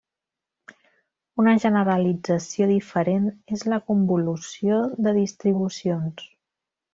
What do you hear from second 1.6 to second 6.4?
generalització diferent és la convolució de distribucions.